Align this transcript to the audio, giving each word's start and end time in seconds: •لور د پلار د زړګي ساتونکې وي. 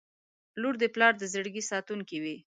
•لور 0.61 0.75
د 0.79 0.83
پلار 0.93 1.13
د 1.17 1.23
زړګي 1.33 1.63
ساتونکې 1.71 2.17
وي. 2.23 2.37